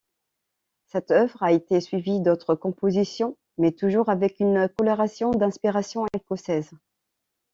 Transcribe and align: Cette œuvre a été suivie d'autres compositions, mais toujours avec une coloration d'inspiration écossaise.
Cette 0.87 1.11
œuvre 1.11 1.43
a 1.43 1.51
été 1.51 1.79
suivie 1.79 2.21
d'autres 2.21 2.55
compositions, 2.55 3.37
mais 3.59 3.71
toujours 3.71 4.09
avec 4.09 4.39
une 4.39 4.67
coloration 4.75 5.29
d'inspiration 5.29 6.07
écossaise. 6.15 6.71